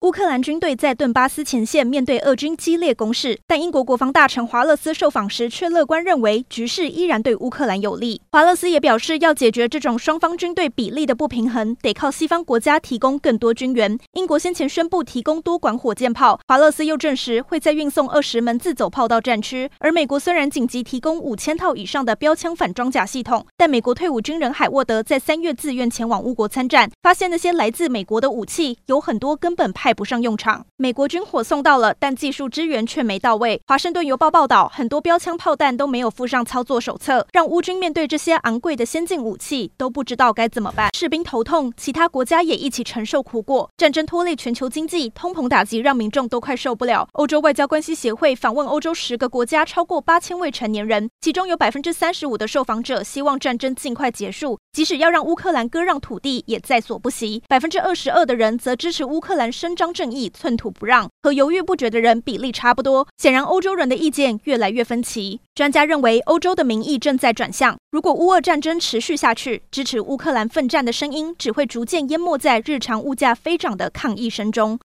[0.00, 8.22] 乌克兰军队在顿巴斯前线面对俄军激烈攻势，但英国国防大臣华勒斯受访时却乐观认为局势依然对乌克兰有利。
[8.32, 13.98] 华勒斯也表示，要解决这种双方军队比例的不平衡，得靠西方国家提供更多军援。
[14.14, 19.70] 英国先前宣布提供多管火箭炮，华勒斯又证实会再运送二十门自走炮到战区。
[19.80, 33.60] 而美国虽然紧急提供五千套以上的标枪反装甲系统，但美国退伍军人海沃德在三月自愿前往乌国参战，发现那些来自美国的武器有很多根本派派不上用场，美国军火送到了，但技术支援却没到位。
[33.66, 40.90] 华盛顿邮报报道，很多标枪炮弹都没有附上操作手册，让乌军面对这些昂贵的先进武器都不知道该怎么办。
[40.96, 43.68] 士兵头痛，其他国家也一起承受苦果。
[43.76, 47.08] 战争拖累全球经济，通膨打击让民众都快受不了。
[47.14, 57.42] 欧洲外交关系协会访问欧洲十个国家，超过八千位成年人，其中有百分之三十五的受访者希望战争尽快结束，即使要让乌克兰割让土地，也在所不惜。
[57.48, 60.28] 百分之二十二的人则支持乌克兰伸张正义。
[60.28, 63.08] 寸土不让，和犹豫不决的人比例差不多。
[63.16, 65.40] 显然，欧洲人的意见越来越分歧。
[65.54, 67.78] 专家认为，欧洲的民意正在转向。
[67.90, 74.78] 如果乌俄战争持续下去，支持乌克兰奋战的声音只会逐渐淹没在日常物价飞涨的抗议声中。